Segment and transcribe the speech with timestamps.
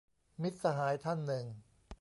[0.41, 1.45] มิตรสหายท่านนึง